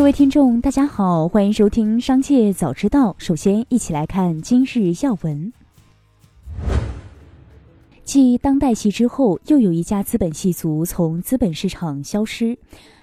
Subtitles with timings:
[0.00, 3.10] 各位听众，大家好，欢迎收听《商界早知道》。
[3.18, 5.52] 首先，一起来看今日要闻。
[8.02, 12.56] 继当代系之后，又有一家资本系族从资本市场消失。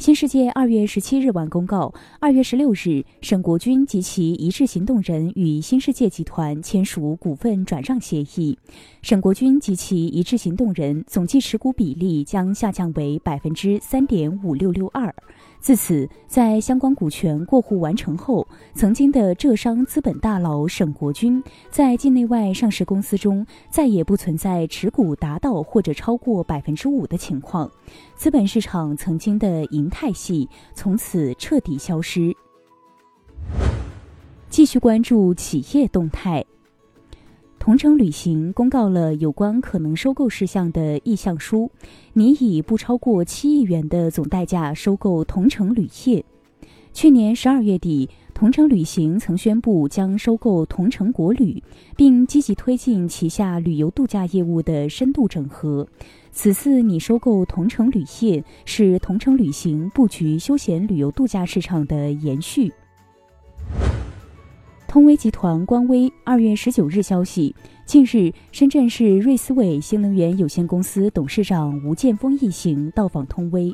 [0.00, 8.58] 新世界二月十七日晚公告，二月十六日，沈国军及其一致行动人与新世界集团签署股份转让协议，
[9.02, 15.14] 沈国军及其一致行动人总计持股比例将下降为百分之三点五六六二。
[15.58, 27.70] 自此，在相关股权过户完成后，曾经的浙商资本大佬沈国军在境内外上市公司中再也不存在持股达到或者超过百分之五的情况，
[28.16, 32.34] 资本市场曾经的银态系从此彻底消失。
[34.48, 36.44] 继续关注企业动态。
[37.58, 41.70] 同程旅行公告了有关可能收购事项的意向书，
[42.14, 46.24] 拟以不超过七亿元的总代价收购同程旅业。
[46.92, 48.08] 去年十二月底，
[48.40, 51.62] 同程旅行曾宣布将收购同程国旅，
[51.94, 55.86] 并积极推进旗下旅游度假业务的深度整合。
[56.32, 62.72] 此次拟收购同程旅业，是同程旅行布局休闲旅游度假市场的延续。
[64.88, 67.54] 通威集团官微二月十九日消息，
[67.84, 73.70] 近日，深圳市瑞思伟新能源有限公司董事长吴建峰一行到访通威，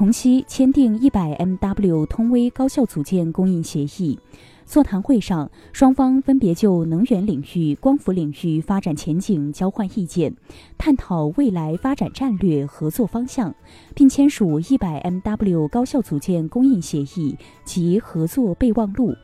[0.00, 4.18] 同期签订一百 MW 通威高效组件供应协议。
[4.64, 10.34] 座谈会上，双方分别就能源领域、光伏领域发展前景交换意见，
[10.78, 13.54] 探讨未来发展战略合作方向，
[13.94, 19.14] 并签署一百 MW 高效组件供应协议及合作备忘录。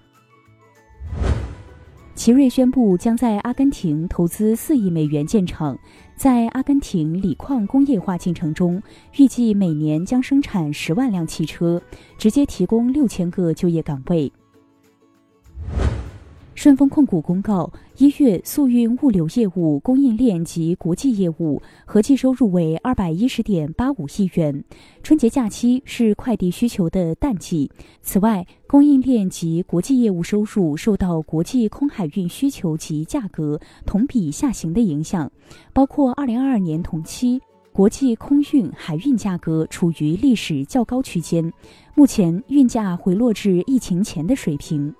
[2.14, 5.78] 奇瑞宣布将在阿根廷投资四亿美元建厂，
[6.16, 8.82] 在阿根廷锂矿工业化进程中，
[9.18, 11.82] 预计每年将生产十万辆汽车，
[12.16, 14.32] 直接提供六千个就业岗位。
[16.56, 24.64] 顺丰控股公告，一月速运物流业务供应链及国际业务合计收入为二百一十点八五亿元。
[25.02, 27.70] 春节假期是快递需求的淡季。
[28.00, 35.30] 此外，供应链及国际业务收入受到国际空海运需求及价格同比下行的影响，
[35.74, 37.38] 包括二零二二年同期，
[37.70, 41.52] 国际空运海运价格处于历史较高区间，
[41.94, 44.94] 目前运价回落至疫情前的水平。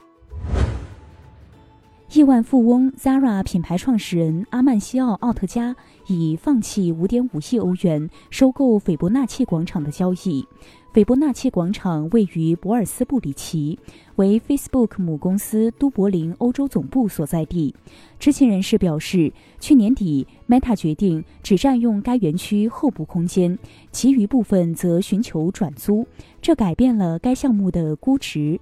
[2.13, 5.75] 亿万富翁 Zara 品牌创始人阿曼西奥·奥特加
[6.07, 10.47] 已放弃5.5亿欧元收购斐波那契广场的交易。
[10.93, 13.79] 斐波那契广场位于博尔斯布里奇，
[14.15, 17.75] 为 Facebook 母公司都柏林欧洲总部所在地。
[18.21, 23.59] 知情人士表示，去年底 Meta 决定只占用该园区后部空间，
[23.91, 26.07] 其余部分则寻求转租，
[26.41, 28.59] 这改变了该项目的估值。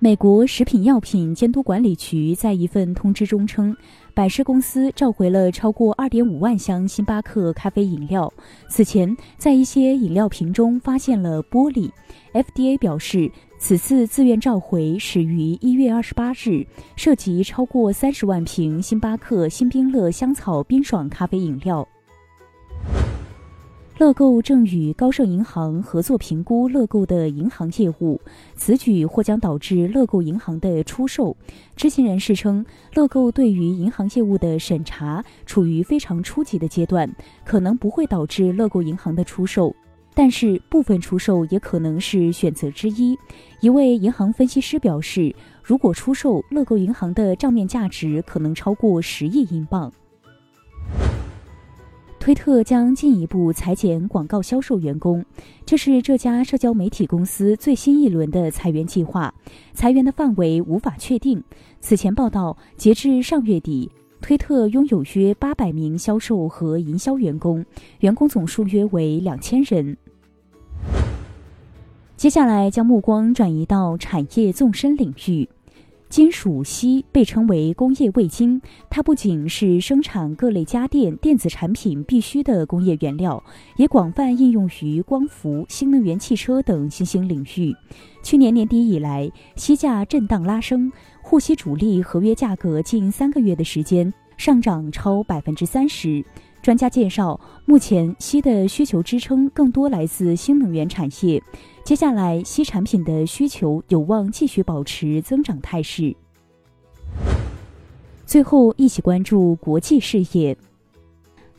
[0.00, 3.76] 美国食品药品监督管理局在一份通知中称，
[4.14, 8.32] 百事公司召回了超过2.5万箱星巴克咖啡饮料。
[8.68, 11.90] 此前，在一些饮料瓶中发现了玻璃。
[12.32, 16.64] FDA 表示，此次自愿召回始于1月28日，
[16.94, 21.84] 涉及超过30万瓶星巴克新冰乐香草冰爽咖啡饮料。
[23.98, 28.20] 乐购正与高盛银行合作评估乐购的银行业务，
[28.54, 31.36] 此举或将导致乐购银行的出售。
[31.74, 32.64] 知情人士称，
[32.94, 37.12] 乐购对于银行业务的审查处于非常初级的阶段，
[37.44, 39.74] 可能不会导致乐购银行的出售，
[40.14, 43.18] 但是部分出售也可能是选择之一。
[43.60, 49.92] 一位银行分析师表示，如果出售，乐购银行的账面价值可能超过十亿英镑。
[52.28, 55.24] 推特将进一步裁减广告销售员工，
[55.64, 59.32] 这是这家社交媒体公司最新一轮的裁员计划。
[59.72, 61.42] 裁员的范围无法确定。
[61.80, 63.90] 此前报道，截至上月底，
[64.20, 67.64] 推特拥有约八百名销售和营销员工，
[68.00, 69.96] 员工总数约为两千人。
[72.18, 75.48] 接下来将目光转移到产业纵深领域。
[76.08, 83.42] 金属锡被称为工业味精，它不仅是生产各类家电、电子产品必需的工业原料，
[83.76, 87.74] 也广泛应用于光伏、新能源汽车等新兴领域。
[88.22, 90.90] 去年年底以来，锡价震荡拉升，
[91.20, 96.24] 沪锡主力合约价格近三个月的时间上涨超百分之三十。
[96.62, 101.42] 专家介绍，目前硒的需求支撑更多来自新能源产业。
[101.84, 106.14] 接下来，硒产品的需求有望继续保持增长态势。
[108.26, 110.54] 最后，一起关注国际事业。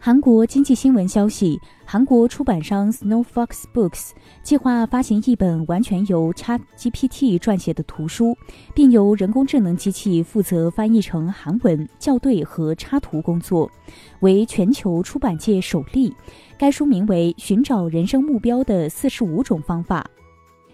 [0.01, 4.11] 韩国经济新闻消息，韩国出版商 Snowfox Books
[4.41, 8.33] 计划发行一本完全由 ChatGPT 撰写的图书，
[8.73, 13.69] 并由人工智能机器负责翻译成韩文、校对和插图工作，
[14.21, 16.15] 为全球出版界首例。
[16.57, 20.09] 该书名为《寻找人生目标的四十五种方法》，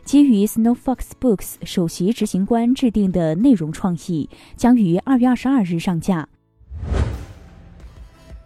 [0.06, 6.30] 基于 Snowfox Books 首席执行官制定的内容创意，将于二月二十二日上架。